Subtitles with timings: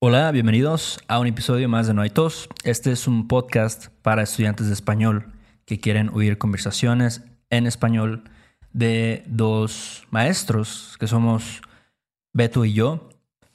[0.00, 2.48] Hola, bienvenidos a un episodio más de No hay tos.
[2.62, 5.32] Este es un podcast para estudiantes de español
[5.64, 8.22] que quieren oír conversaciones en español
[8.72, 11.62] de dos maestros que somos
[12.32, 13.08] Beto y yo.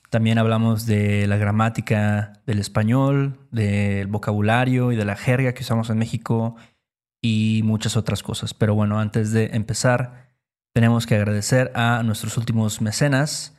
[0.10, 5.90] También hablamos de la gramática del español, del vocabulario y de la jerga que usamos
[5.90, 6.58] en México
[7.22, 8.54] y muchas otras cosas.
[8.54, 10.34] Pero bueno, antes de empezar,
[10.74, 13.56] tenemos que agradecer a nuestros últimos mecenas.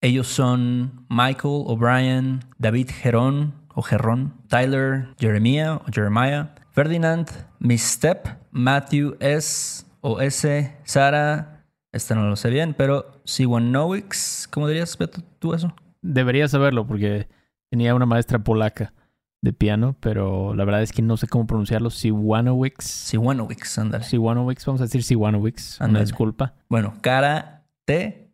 [0.00, 9.16] Ellos son Michael O'Brien, David Gerón o Gerrón, Tyler Jeremiah o Jeremiah, Ferdinand Misstep, Matthew
[9.18, 15.54] S o S, Sara, esta no lo sé bien, pero Siwanowicz, ¿cómo dirías, Beto, tú
[15.54, 15.74] eso?
[16.00, 17.28] Debería saberlo porque
[17.70, 18.92] tenía una maestra polaca
[19.40, 21.90] de piano, pero la verdad es que no sé cómo pronunciarlo.
[21.90, 22.84] Siwanowicz.
[22.84, 24.04] Siwanowicz, ándale.
[24.04, 25.80] Siwanowicz, vamos a decir Siwanowicz.
[25.80, 26.54] Una disculpa.
[26.68, 28.30] Bueno, Cara, T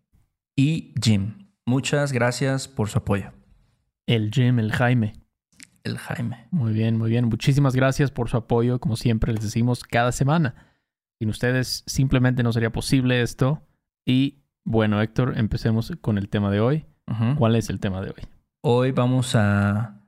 [0.56, 1.43] y Jim.
[1.66, 3.32] Muchas gracias por su apoyo.
[4.06, 5.14] El Jim, el Jaime.
[5.82, 6.46] El Jaime.
[6.50, 7.24] Muy bien, muy bien.
[7.24, 10.54] Muchísimas gracias por su apoyo, como siempre les decimos cada semana.
[11.18, 13.62] Sin ustedes simplemente no sería posible esto.
[14.04, 16.86] Y bueno, Héctor, empecemos con el tema de hoy.
[17.38, 18.28] ¿Cuál es el tema de hoy?
[18.62, 20.02] Hoy vamos a,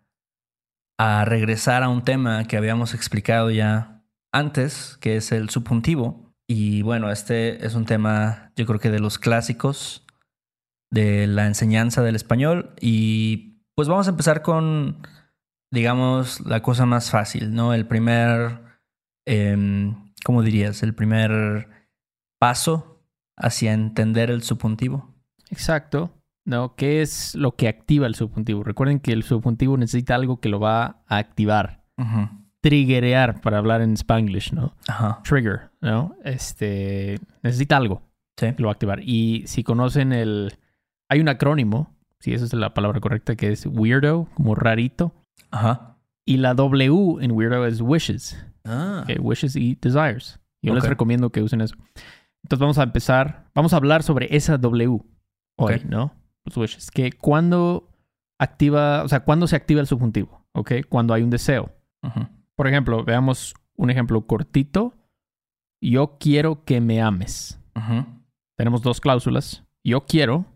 [0.99, 6.35] a regresar a un tema que habíamos explicado ya antes, que es el subjuntivo.
[6.47, 10.06] Y bueno, este es un tema, yo creo que de los clásicos
[10.91, 12.75] de la enseñanza del español.
[12.81, 14.99] Y pues vamos a empezar con,
[15.71, 17.75] digamos, la cosa más fácil, ¿no?
[17.75, 18.61] El primer,
[19.27, 20.83] em, ¿cómo dirías?
[20.83, 21.69] El primer
[22.39, 23.05] paso
[23.37, 25.15] hacia entender el subjuntivo.
[25.51, 26.13] Exacto.
[26.45, 26.77] ¿No?
[26.77, 28.63] ¿Qué es lo que activa el subjuntivo?
[28.63, 31.85] Recuerden que el subjuntivo necesita algo que lo va a activar.
[31.99, 32.29] Ujú.
[32.61, 34.75] Triggerear, para hablar en Spanglish, ¿no?
[34.87, 35.21] Ajá.
[35.25, 36.17] Trigger, ¿no?
[36.25, 38.03] Este, necesita algo
[38.39, 38.53] Sí.
[38.53, 39.01] que lo va a activar.
[39.03, 40.53] Y si conocen el...
[41.09, 45.13] Hay un acrónimo, si esa es la palabra correcta, que es weirdo, como rarito.
[45.51, 45.97] Ajá.
[46.27, 48.45] Y la W en weirdo es wishes.
[48.65, 49.05] Ah.
[49.05, 49.21] ¿ok?
[49.21, 50.41] Wishes y desires.
[50.63, 51.77] Yo les recomiendo que usen eso.
[52.43, 55.01] Entonces vamos a empezar, vamos a hablar sobre esa W
[55.57, 55.83] hoy.
[55.89, 56.13] ¿no?
[56.45, 56.91] Los wishes.
[56.91, 57.89] Que cuando
[58.39, 60.73] activa, o sea, cuando se activa el subjuntivo, ¿ok?
[60.89, 61.73] Cuando hay un deseo.
[62.03, 62.27] Ujú.
[62.57, 64.95] Por ejemplo, veamos un ejemplo cortito.
[65.81, 67.61] Yo quiero que me ames.
[67.77, 68.05] Ujú.
[68.57, 69.65] Tenemos dos cláusulas.
[69.85, 70.47] Yo quiero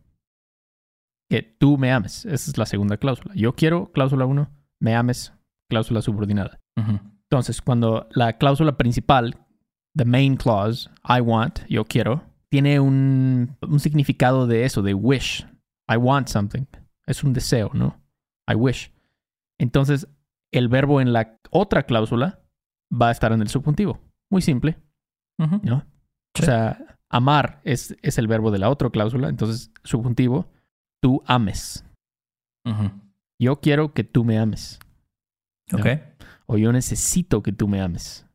[1.30, 2.26] que tú me ames.
[2.26, 3.32] Esa es la segunda cláusula.
[3.36, 5.32] Yo quiero, cláusula 1, me ames,
[5.68, 6.60] cláusula subordinada.
[6.74, 9.36] Entonces, cuando la cláusula principal,
[9.94, 15.46] the main clause, I want, yo quiero, tiene un, un significado de eso, de wish.
[15.88, 16.66] I want something.
[17.06, 18.00] Es un deseo, ¿no?
[18.50, 18.92] I wish.
[19.58, 20.08] Entonces,
[20.50, 22.40] el verbo en la otra cláusula
[22.90, 24.00] va a estar en el subjuntivo.
[24.30, 24.78] Muy simple.
[25.38, 25.86] ¿no?
[26.34, 26.42] Sí.
[26.42, 29.28] O sea, amar es, es el verbo de la otra cláusula.
[29.28, 30.50] Entonces, subjuntivo,
[31.02, 31.84] tú ames.
[33.38, 34.78] Yo quiero que tú me ames.
[35.72, 35.86] Ok.
[36.46, 38.26] O yo necesito que tú me ames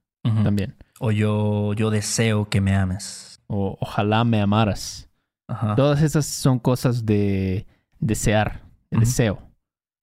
[0.44, 0.76] también.
[1.00, 3.40] O yo, yo deseo que me ames.
[3.48, 5.10] o ojalá me amaras.
[5.48, 5.76] Ajá.
[5.76, 7.68] Todas esas son cosas de
[8.00, 9.40] desear, de deseo.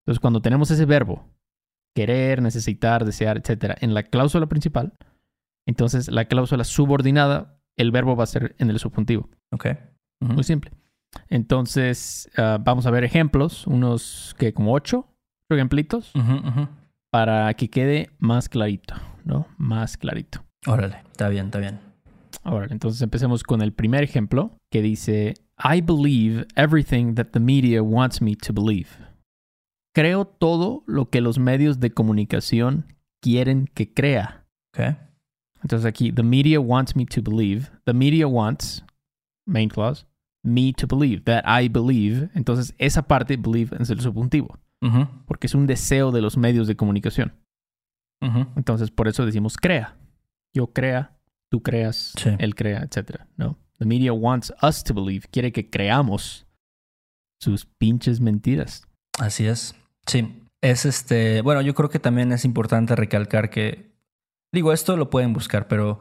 [0.04, 1.24] Entonces, cuando tenemos ese verbo,
[1.94, 4.92] querer, necesitar, desear, etcétera, en la cláusula principal,
[5.66, 9.28] entonces la cláusula subordinada, el verbo va a ser en el subjuntivo.
[9.50, 9.66] Ok.
[10.20, 10.70] Muy simple.
[11.28, 15.08] Entonces, ah, vamos a ver ejemplos, unos que como ocho
[15.50, 16.12] ejemplitos,
[17.10, 19.46] para que quede más clarito, ¿no?
[19.58, 20.42] Más clarito.
[20.66, 21.78] Órale, está bien, está bien.
[22.42, 27.82] Ahora, entonces empecemos con el primer ejemplo que dice, I believe everything that the media
[27.82, 28.88] wants me to believe.
[29.94, 32.86] Creo todo lo que los medios de comunicación
[33.20, 34.46] quieren que crea.
[34.72, 34.96] Ok.
[35.62, 37.70] Entonces aquí, the media wants me to believe.
[37.84, 38.84] The media wants,
[39.46, 40.06] main clause,
[40.42, 42.30] me to believe, that I believe.
[42.34, 44.58] Entonces esa parte, believe, es el subjuntivo,
[45.26, 47.34] porque es un deseo de los medios de comunicación.
[48.56, 49.96] Entonces por eso decimos crea.
[50.54, 51.16] Yo crea,
[51.50, 52.30] tú creas, Sí.
[52.38, 53.22] él crea, etc.
[53.36, 53.58] ¿no?
[53.78, 55.26] The media wants us to believe.
[55.30, 56.46] Quiere que creamos
[57.40, 58.86] sus pinches mentiras.
[59.18, 59.74] Así es.
[60.06, 60.38] Sí.
[60.60, 61.40] Es este.
[61.42, 63.90] Bueno, yo creo que también es importante recalcar que.
[64.52, 65.98] Digo, esto lo pueden buscar, pero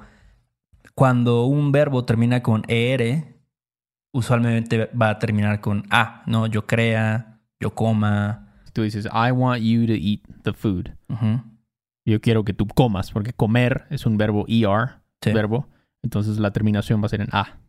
[0.94, 3.31] cuando un verbo termina con ER,
[4.14, 6.48] usualmente va a terminar con A, ¿no?
[6.48, 8.48] Yo crea, yo coma.
[8.74, 10.90] Tú dices, I want you to eat the food.
[12.06, 15.32] Yo quiero que tú comas, porque comer es un verbo ER, Sí.
[15.32, 15.68] verbo.
[16.04, 17.60] Entonces la terminación va a ser en A.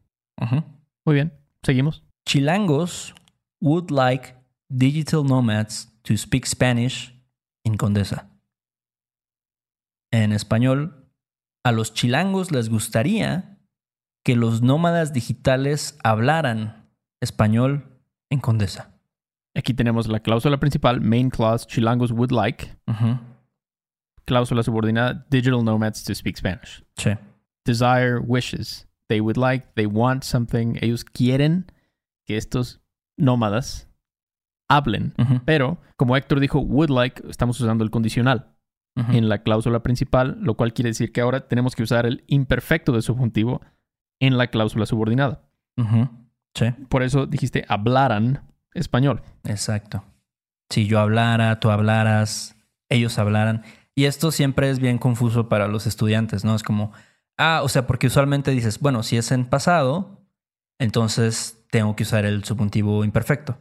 [1.05, 2.03] Muy bien, seguimos.
[2.27, 3.15] Chilangos
[3.61, 4.35] would like
[4.71, 7.13] digital nomads to speak Spanish
[7.65, 8.29] in Condesa.
[10.11, 11.09] En español,
[11.65, 13.52] a los chilangos les gustaría
[14.25, 16.89] que los nómadas digitales hablaran
[17.21, 18.91] español en Condesa.
[19.55, 22.77] Aquí tenemos la cláusula principal, main clause, chilangos would like.
[24.25, 26.83] Cláusula subordinada, digital nomads to speak Spanish.
[26.97, 27.11] Sí.
[27.65, 28.89] Desire, wishes.
[29.09, 30.79] They would like, they want something.
[30.81, 31.67] Ellos quieren
[32.25, 32.81] que estos
[33.19, 33.89] nómadas
[34.71, 35.13] hablen.
[35.45, 38.49] Pero, como Héctor dijo, would like, estamos usando el condicional
[38.97, 42.93] en la cláusula principal, lo cual quiere decir que ahora tenemos que usar el imperfecto
[42.93, 43.61] de subjuntivo
[44.23, 45.43] en la cláusula subordinada.
[46.55, 46.67] Sí.
[46.89, 48.43] Por eso dijiste hablaran
[48.73, 49.23] español.
[49.45, 50.05] Exacto.
[50.71, 52.57] Si yo hablara, tú hablaras,
[52.89, 53.65] ellos hablaran.
[53.97, 56.55] Y esto siempre es bien confuso para los estudiantes, ¿no?
[56.55, 56.93] Es como,
[57.37, 60.25] ah, o sea, porque usualmente dices, bueno, si es en pasado,
[60.79, 63.59] entonces tengo que usar el subjuntivo imperfecto.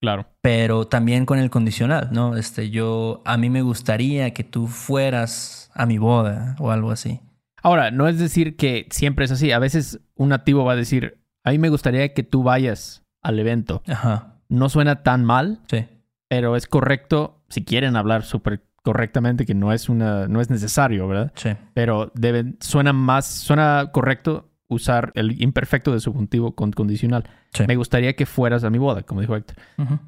[0.00, 0.26] Claro.
[0.42, 2.36] Pero también con el condicional, ¿no?
[2.36, 7.20] Este, yo, a mí me gustaría que tú fueras a mi boda o algo así.
[7.62, 9.52] Ahora, no es decir que siempre es así.
[9.52, 13.38] A veces un nativo va a decir, a mí me gustaría que tú vayas al
[13.38, 13.82] evento.
[13.88, 14.40] Ajá.
[14.48, 15.86] No suena tan mal, Sí.
[16.28, 21.06] pero es correcto si quieren hablar súper correctamente, que no es una, no es necesario,
[21.06, 21.32] ¿verdad?
[21.36, 21.50] Sí.
[21.72, 27.24] Pero deben, suena más, suena correcto usar el imperfecto de subjuntivo con condicional.
[27.52, 27.64] Sí.
[27.68, 29.56] Me gustaría que fueras a mi boda, como dijo Héctor.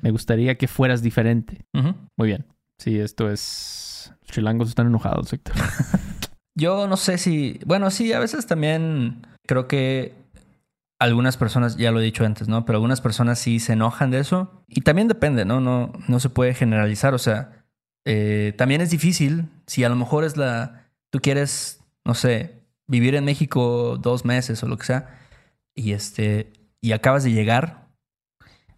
[0.03, 1.65] Me gustaría que fueras diferente.
[1.73, 1.95] Ujú.
[2.17, 2.47] Muy bien.
[2.79, 4.13] Sí, esto es.
[4.23, 5.55] Los chilangos están enojados, Héctor.
[6.55, 10.15] Yo no sé si, bueno, sí, a veces también creo que
[11.01, 12.65] algunas personas, ya lo he dicho antes, ¿no?
[12.65, 14.65] Pero algunas personas sí se enojan de eso.
[14.69, 15.61] Y también depende, ¿no?
[15.61, 17.15] No, no se puede generalizar.
[17.15, 17.65] O sea,
[18.05, 23.15] eh, también es difícil si a lo mejor es la, tú quieres, no sé, vivir
[23.15, 25.19] en México dos meses o lo que sea,
[25.75, 27.89] y este, y acabas de llegar.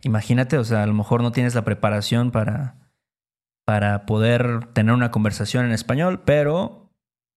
[0.03, 2.77] Imagínate, o sea, a lo mejor no tienes la preparación para,
[3.65, 6.86] para poder tener una conversación en español, pero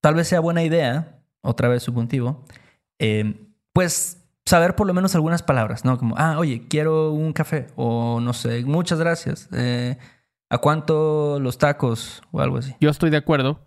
[0.01, 2.45] tal vez sea buena idea, otra vez subjuntivo,
[2.99, 5.97] eh, pues saber por lo menos algunas palabras, ¿no?
[5.97, 9.47] Como, ah, oye, quiero un café, o no sé, muchas gracias.
[9.53, 9.97] eh,
[10.51, 12.23] ¿A cuánto los tacos?
[12.31, 12.75] O algo así.
[12.81, 13.63] Yo estoy de acuerdo.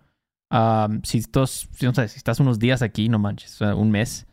[1.03, 4.27] Si, estás, no sé, si estás unos días aquí, no manches, un mes,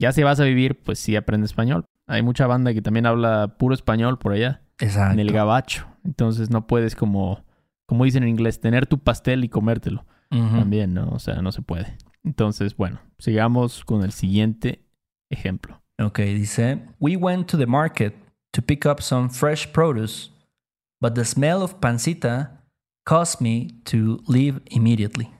[0.00, 1.84] ya si vas a vivir, pues sí aprende español.
[2.06, 5.12] Hay mucha banda que también habla puro español por allá, Exacto.
[5.12, 5.86] en el gabacho.
[6.04, 7.44] Entonces no puedes como,
[7.86, 10.06] como dicen en inglés, tener tu pastel y comértelo.
[10.30, 11.10] También, ¿no?
[11.10, 11.96] O sea, no se puede.
[12.24, 14.84] Entonces, bueno, sigamos con el siguiente
[15.30, 15.82] ejemplo.
[16.00, 18.14] Ok, dice, We went to the market
[18.52, 20.30] to pick up some fresh produce,
[21.00, 22.62] but the smell of pancita
[23.04, 25.30] caused me to leave immediately.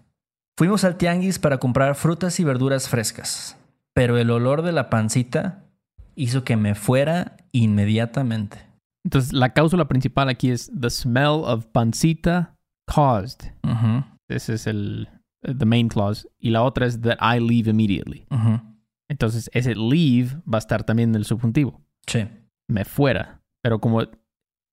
[0.59, 3.57] Fuimos al tianguis para comprar frutas y verduras frescas,
[3.95, 5.65] pero el olor de la pancita
[6.15, 8.59] hizo que me fuera inmediatamente.
[9.05, 12.55] Entonces, la cláusula principal aquí es the smell of pancita
[12.87, 13.51] caused.
[13.63, 14.05] Ujú,
[14.37, 15.09] Ese es el
[15.43, 16.29] the main clause.
[16.39, 18.27] Y la otra es that I leave immediately.
[19.09, 21.81] Entonces, ese leave va a estar también en el subjuntivo.
[22.07, 22.27] Sí,
[22.69, 23.43] Me fuera.
[23.63, 24.03] Pero como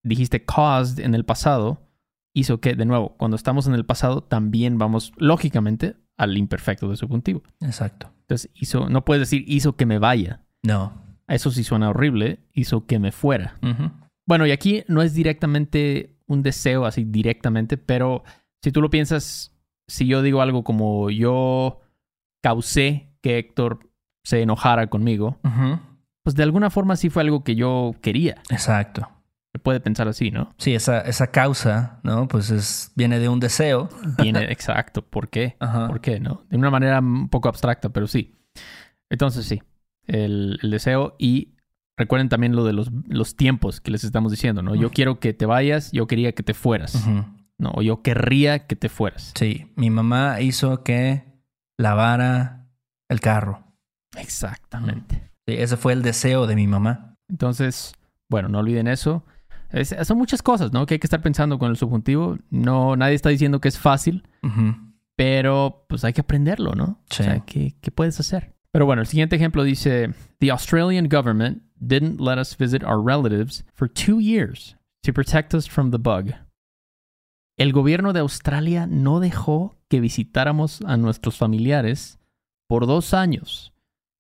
[0.04, 1.90] dijiste caused en el pasado,
[2.34, 6.98] hizo que, de nuevo, cuando estamos en el pasado, también vamos, lógicamente, al imperfecto de
[6.98, 7.44] subjuntivo.
[7.62, 8.12] exacto.
[8.22, 10.44] Entonces, hizo, no puedes decir hizo que me vaya.
[10.64, 11.02] No.
[11.28, 12.40] Eso sí suena horrible.
[12.54, 13.58] Hizo que me fuera.
[14.28, 18.24] Bueno, y aquí no es directamente un deseo así directamente, pero
[18.62, 19.54] si tú lo piensas,
[19.88, 21.82] si yo digo algo como yo
[22.42, 23.80] causé que Héctor
[24.24, 25.40] se enojara conmigo,
[26.24, 28.42] pues de alguna forma sí fue algo que yo quería.
[28.50, 29.08] Exacto.
[29.54, 30.54] Se puede pensar así, ¿no?
[30.58, 32.28] Sí, esa, esa causa, ¿no?
[32.28, 33.90] Pues es, viene de un deseo.
[34.22, 35.02] Viene exacto.
[35.02, 35.56] ¿Por qué?
[35.88, 36.20] ¿Por qué?
[36.20, 36.44] ¿No?
[36.50, 38.36] De una manera un poco abstracta, pero sí.
[39.10, 39.64] Entonces sí,
[40.06, 41.56] el, el deseo y
[41.98, 44.76] recuerden también lo de los, los tiempos que les estamos diciendo, ¿no?
[44.76, 46.96] Yo quiero que te vayas, yo quería que te fueras.
[46.96, 47.24] Ujú.
[47.60, 49.32] No, o yo querría que te fueras.
[49.36, 51.24] Sí, mi mamá hizo que
[51.78, 52.68] lavara
[53.10, 53.64] el carro.
[54.16, 55.32] Exactamente.
[55.48, 57.16] Sí, ese fue el deseo de mi mamá.
[57.30, 57.94] Entonces,
[58.30, 59.26] bueno, no olviden eso.
[59.72, 60.86] Es- son muchas cosas, ¿no?
[60.86, 62.38] Que hay que estar pensando con el subjuntivo.
[62.50, 64.24] No, nadie está diciendo que es fácil,
[65.16, 67.02] pero pues hay que aprenderlo, ¿no?
[67.10, 67.24] Sí.
[67.24, 68.54] O sea, ¿qué, qué puedes hacer?
[68.72, 73.66] Pero bueno, el siguiente ejemplo dice: The Australian government didn't let us visit our relatives
[73.74, 76.32] for two years to protect us from the bug.
[77.58, 82.20] El gobierno de Australia no dejó que visitáramos a nuestros familiares
[82.70, 83.74] por dos años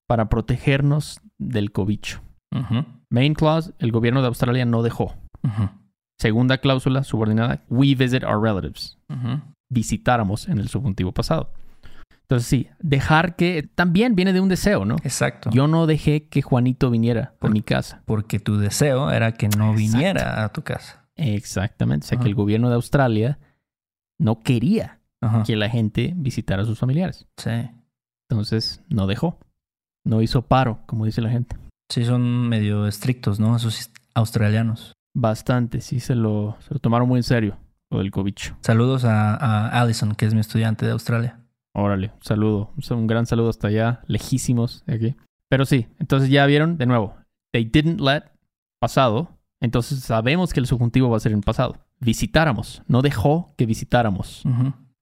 [0.07, 2.21] para protegernos del cobicho.
[3.11, 5.15] Main clause, el gobierno de Australia no dejó.
[6.19, 8.97] Segunda cláusula subordinada, we visit our relatives.
[9.69, 11.53] Visitáramos en el subjuntivo pasado.
[12.21, 14.95] Entonces sí, dejar que también viene de un deseo, ¿no?
[15.03, 15.49] Exacto.
[15.51, 18.01] Yo no dejé que Juanito viniera a mi casa.
[18.05, 19.77] Porque tu deseo era que no Exacto.
[19.77, 21.06] viniera a tu casa.
[21.17, 22.05] Exactamente.
[22.05, 22.23] O sea, Ajá.
[22.23, 23.39] que el gobierno de Australia
[24.19, 25.43] no quería Ajá.
[25.43, 27.27] que la gente visitara a sus familiares.
[27.37, 27.51] Sí.
[28.29, 29.39] Entonces no dejó.
[30.05, 31.57] No hizo paro, como dice la gente.
[31.89, 33.55] Sí, son medio estrictos, ¿no?
[33.55, 34.93] Esos australianos.
[35.13, 37.57] Bastante, sí, se lo, se lo tomaron muy en serio,
[37.89, 38.55] lo del cobicho.
[38.61, 41.39] Saludos a, a Allison, que es mi estudiante de Australia.
[41.73, 45.15] Órale, un saludo, un gran saludo hasta allá, lejísimos de aquí.
[45.49, 47.15] Pero sí, entonces ya vieron, de nuevo,
[47.51, 48.23] they didn't let
[48.79, 51.77] pasado, entonces sabemos que el subjuntivo va a ser en pasado.
[51.99, 54.43] Visitáramos, no dejó que visitáramos.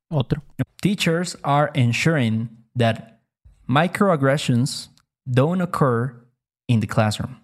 [0.09, 0.43] Otro.
[0.81, 3.19] Teachers are ensuring that
[3.67, 4.91] microaggressions
[5.25, 6.27] don't occur
[6.67, 7.41] in the classroom.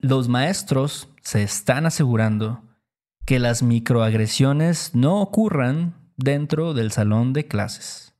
[0.00, 2.62] Los maestros se están asegurando
[3.26, 8.14] que las microagresiones no ocurran dentro del salón de clases.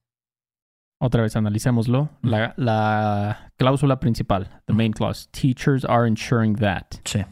[1.03, 2.11] Otra vez analicémoslo.
[2.23, 5.29] La, la cláusula principal, the main clause.
[5.33, 7.01] Teachers are ensuring that.
[7.05, 7.25] Sí.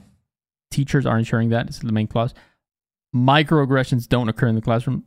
[0.71, 2.35] Teachers are ensuring that is the main clause.
[3.15, 5.05] Microaggressions don't occur in the classroom.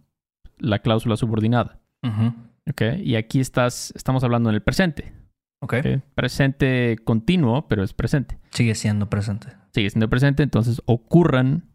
[0.60, 1.80] La cláusula subordinada.
[2.04, 2.34] Ujú.
[2.70, 2.82] ¿Ok?
[3.04, 5.14] Y aquí estás, estamos hablando en el presente.
[5.62, 5.74] Ok.
[5.80, 5.86] ¿ok?
[6.16, 8.40] Presente continuo, pero es presente.
[8.52, 9.48] Sigue siendo presente.
[9.74, 11.72] Sigue siendo presente, entonces ocurran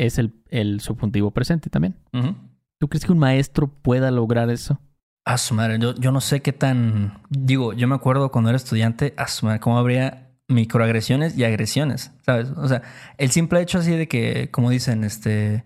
[0.00, 1.94] es el, el subjuntivo presente también.
[2.78, 4.80] ¿Tú crees que un maestro pueda lograr eso?
[5.26, 7.20] A su madre, yo, yo no sé qué tan.
[7.28, 12.12] Digo, yo me acuerdo cuando era estudiante, a su madre, cómo habría microagresiones y agresiones,
[12.26, 12.50] ¿sabes?
[12.56, 12.82] O sea,
[13.18, 15.64] el simple hecho así de que, como dicen, este.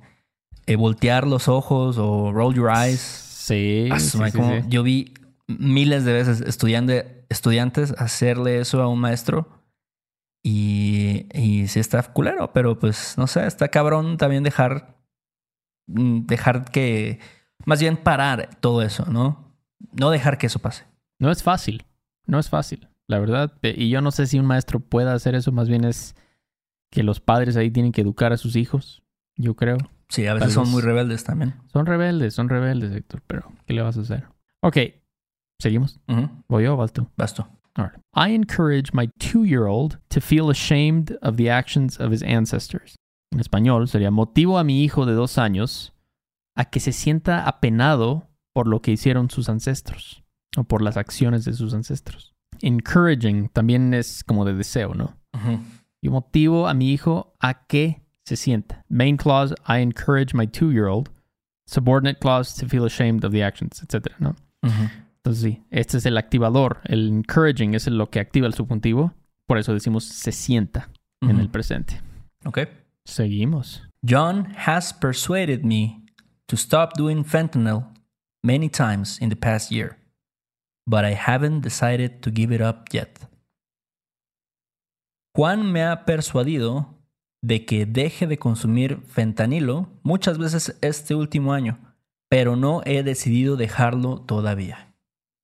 [0.67, 3.01] eh, voltear los ojos o roll your eyes.
[3.01, 3.89] Sí.
[3.93, 4.63] a su sí, sí, como- sí.
[4.69, 5.13] Yo vi
[5.47, 9.49] miles de veces estudiante, estudiantes hacerle eso a un maestro.
[10.43, 14.97] Y, y sí está culero, pero pues no sé, está cabrón también dejar.
[15.87, 17.19] mm, Dejar que.
[17.67, 19.55] Más bien parar todo eso, ¿no?
[19.93, 20.85] No dejar que eso pase.
[21.19, 21.85] No es fácil.
[22.27, 23.53] No es fácil, la verdad.
[23.63, 25.53] Y yo no sé si un maestro pueda hacer eso.
[25.53, 26.15] Más bien es
[26.91, 29.03] que los padres ahí tienen que educar a sus hijos.
[29.37, 29.79] Yo creo.
[30.09, 31.55] Sí, a veces son muy rebeldes también.
[31.73, 33.23] Son rebeldes, son rebeldes, Héctor.
[33.27, 34.29] Pero, ¿qué le vas a hacer?
[34.61, 34.79] Ok.
[35.61, 36.01] Seguimos.
[36.49, 37.09] ¿Voy yo o vas tú?
[37.17, 37.49] Basto.
[37.77, 38.01] All right.
[38.15, 42.95] I encourage my two-year-old to feel ashamed of the actions of his ancestors.
[43.33, 45.93] En español sería motivo a mi hijo de dos años
[46.55, 50.23] a que se sienta apenado por lo que hicieron sus ancestros
[50.57, 52.34] o por las acciones de sus ancestros.
[52.63, 55.17] Encouraging también es como de deseo, ¿no?
[55.35, 55.61] Ujú,
[56.03, 58.85] Yo motivo a mi hijo a que se sienta.
[58.89, 61.11] Main clause, I encourage my two-year-old.
[61.67, 64.13] Subordinate clause, to feel ashamed of the actions, etc.
[64.63, 66.81] Entonces sí, este es el activador.
[66.85, 69.15] El encouraging es lo que activa el subjuntivo.
[69.47, 70.91] Por eso decimos se sienta
[71.23, 72.01] en el presente.
[72.45, 72.61] Ok.
[73.07, 73.83] Seguimos.
[74.07, 76.03] John has persuaded me
[76.47, 77.87] to stop doing fentanyl
[78.43, 79.97] many times in the past year,
[80.87, 83.19] but I haven't decided to give it up yet.
[85.35, 86.95] Juan me ha persuadido
[87.43, 91.79] de que deje de consumir fentanilo muchas veces este último año,
[92.29, 94.95] pero no he decidido dejarlo todavía.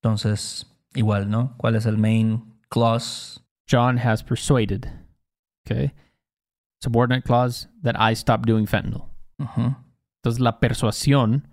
[0.03, 1.57] Entonces, igual, ¿no?
[1.59, 3.41] ¿Cuál es el main clause?
[3.69, 4.87] John has persuaded.
[5.67, 5.93] Okay.
[6.83, 9.05] Subordinate clause that I stop doing fentanyl.
[9.39, 9.75] Ujú.
[10.23, 11.49] Entonces la persuasión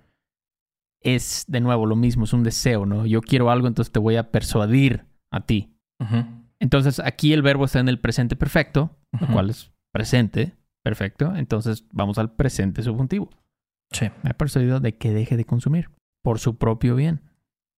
[1.02, 3.06] es de nuevo lo mismo, es un deseo, ¿no?
[3.06, 5.74] Yo quiero algo, entonces te voy a persuadir a ti.
[6.60, 11.36] Entonces aquí el verbo está en el presente perfecto, lo cual es presente perfecto.
[11.36, 13.30] Entonces vamos al presente subjuntivo.
[13.92, 14.08] Sí.
[14.24, 15.90] Me ha persuadido de que deje de consumir
[16.24, 17.22] por su propio bien.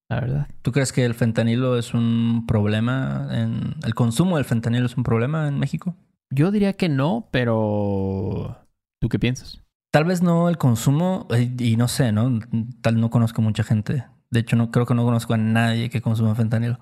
[0.09, 0.47] La verdad.
[0.63, 3.27] ¿Tú crees que el fentanilo es un problema?
[3.31, 5.95] En, ¿El consumo del fentanilo es un problema en México?
[6.31, 8.57] Yo diría que no, pero
[8.99, 9.63] ¿tú qué piensas?
[9.91, 12.39] Tal vez no el consumo, eh, y no sé, ¿no?
[12.81, 14.05] Tal no conozco mucha gente.
[14.29, 16.79] De hecho, no creo que no conozco a nadie que consuma fentanilo.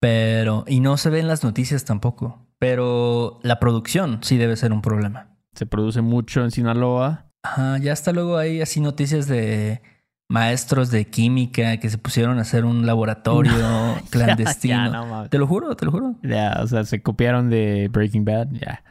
[0.00, 2.46] Pero, y no se ve en las noticias tampoco.
[2.58, 5.28] Pero la producción sí debe ser un problema.
[5.54, 7.26] Se produce mucho en Sinaloa.
[7.42, 9.82] Ajá, ya hasta luego hay así noticias de
[10.28, 13.54] maestros de química que se pusieron a hacer un laboratorio
[14.10, 14.74] clandestino.
[14.74, 15.30] Ya, no mames.
[15.30, 16.14] Te lo juro, te lo juro.
[16.22, 18.48] Ya, o sea, se copiaron de Breaking Bad.
[18.52, 18.82] Ya.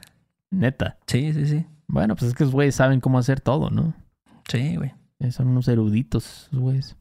[0.52, 0.98] Neta.
[1.08, 1.66] Sí, sí, sí.
[1.94, 3.94] Bueno, pues es que los güeyes saben cómo hacer todo, ¿no?
[4.50, 4.94] Sí, güey.
[5.20, 6.98] Eh, Son unos eruditos, esos güeyes.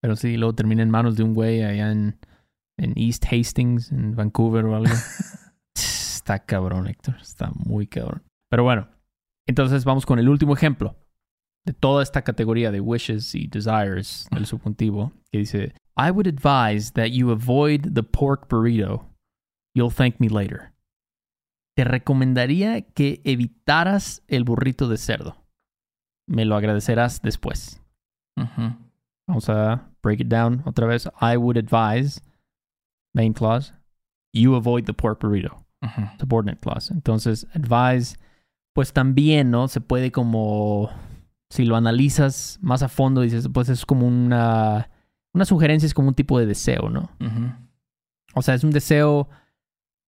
[0.00, 2.16] Pero sí, luego termina en manos de un güey allá en,
[2.78, 4.94] en East Hastings, en Vancouver o algo.
[5.74, 7.16] Está cabrón, Héctor.
[7.20, 8.22] Está muy cabrón.
[8.48, 8.86] Pero bueno,
[9.48, 10.94] entonces vamos con el último ejemplo
[11.66, 16.92] de toda esta categoría de wishes y desires del subjuntivo, que dice, I would advise
[16.92, 19.08] that you avoid the pork burrito.
[19.74, 20.71] You'll thank me later.
[21.74, 25.36] Te recomendaría que evitaras el burrito de cerdo.
[26.28, 27.82] Me lo agradecerás después.
[29.26, 31.08] Vamos a break it down otra vez.
[31.20, 32.20] I would advise,
[33.14, 33.72] main clause,
[34.34, 35.64] you avoid the pork burrito,
[36.18, 36.92] subordinate clause.
[36.92, 38.16] Entonces, advise,
[38.74, 39.68] pues también, ¿no?
[39.68, 40.90] Se puede como,
[41.50, 44.90] si lo analizas más a fondo, dices, pues es como una,
[45.34, 47.10] una sugerencia, es como un tipo de deseo, ¿no?
[48.34, 49.28] O sea, es un deseo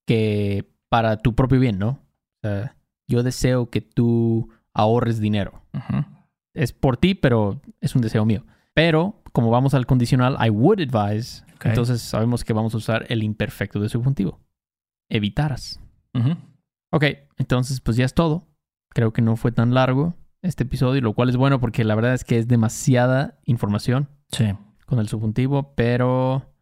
[0.06, 1.88] que para tu propio bien, ¿no?
[1.88, 2.76] O sea,
[3.08, 5.60] yo deseo que tú ahorres dinero.
[6.54, 8.44] Es por ti, pero es un deseo mío.
[8.74, 13.24] Pero como vamos al condicional, I would advise, entonces sabemos que vamos a usar el
[13.24, 14.38] imperfecto de subjuntivo.
[15.10, 15.80] Evitaras.
[16.92, 17.04] Ok,
[17.38, 18.46] entonces pues ya es todo.
[18.90, 22.14] Creo que no fue tan largo este episodio, lo cual es bueno porque la verdad
[22.14, 24.44] es que es demasiada información Sí,
[24.86, 26.53] con el subjuntivo, pero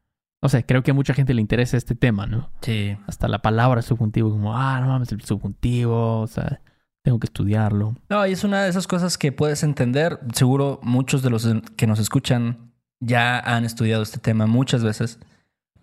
[0.42, 2.50] no sé, creo que a mucha gente le interesa este tema, ¿no?
[2.62, 2.96] sí.
[3.06, 6.60] Hasta la palabra subjuntivo, como, ah, no mames, el subjuntivo, o sea,
[7.04, 7.94] tengo que estudiarlo.
[8.08, 10.18] No, y es una de esas cosas que puedes entender.
[10.34, 11.46] Seguro muchos de los
[11.76, 15.20] que nos escuchan ya han estudiado este tema muchas veces.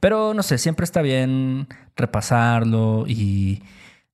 [0.02, 3.64] Pero no sé, siempre está bien repasarlo y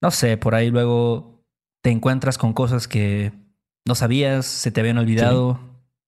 [0.02, 1.44] no sé, por ahí luego
[1.84, 3.32] te encuentras con cosas que
[3.88, 5.60] no sabías, se te habían olvidado,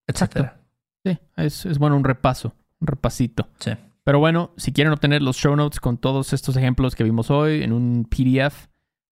[0.08, 0.60] etcétera.
[1.06, 3.48] Sí, es, es bueno un repaso, un repasito.
[3.60, 3.72] Sí.
[4.08, 7.62] Pero bueno, si quieren obtener los show notes con todos estos ejemplos que vimos hoy
[7.62, 8.68] en un PDF,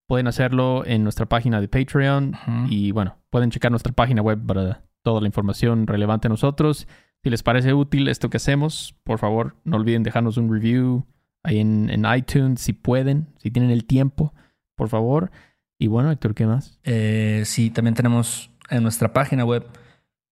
[0.07, 2.37] pueden hacerlo en nuestra página de Patreon.
[2.69, 6.87] Y bueno, pueden checar nuestra página web para toda la información relevante a nosotros.
[7.21, 11.05] Si les parece útil esto que hacemos, por favor, no olviden dejarnos un review
[11.43, 14.33] ahí en, en iTunes si pueden, si tienen el tiempo,
[14.77, 15.29] por favor.
[15.77, 16.79] Y bueno, Héctor, ¿qué más?
[16.85, 19.67] Eh, sí, también tenemos en nuestra página web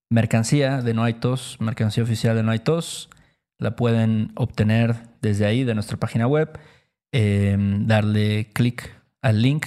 [0.08, 3.10] mercancía de No hay tos, mercancía oficial de No hay tos.
[3.64, 6.58] La pueden obtener desde ahí, de nuestra página web.
[7.12, 9.66] Eh, darle clic al link.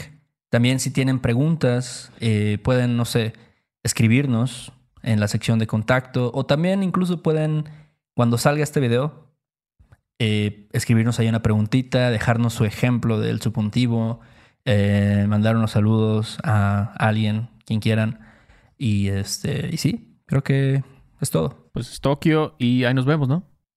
[0.49, 3.33] También si tienen preguntas, eh, pueden, no sé,
[3.81, 7.65] escribirnos en la sección de contacto o también incluso pueden,
[8.13, 9.33] cuando salga este video,
[10.19, 14.19] eh, escribirnos ahí una preguntita, dejarnos su ejemplo del subjuntivo,
[14.65, 18.19] eh, mandar unos saludos a alguien, quien quieran.
[18.77, 20.83] Y este, y sí, creo que
[21.19, 21.69] es todo.
[21.73, 23.43] Pues es Tokio y ahí nos vemos, ¿no?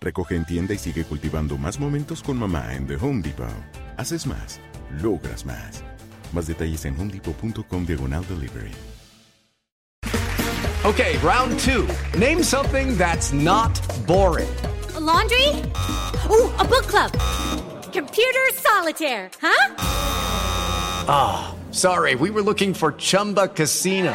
[0.00, 3.46] Recoge en tienda y sigue cultivando más momentos con mamá en The Home Depot.
[3.96, 4.60] Haces más,
[5.02, 5.82] logras más.
[6.32, 8.72] Más detalles en homedepot.com diagonal delivery.
[10.84, 11.88] Okay, round two.
[12.16, 13.72] Name something that's not
[14.06, 14.48] boring.
[14.94, 15.48] A laundry?
[16.30, 17.10] Ooh, a book club.
[17.92, 19.74] Computer solitaire, huh?
[21.08, 24.14] Ah, sorry, we were looking for Chumba Casino.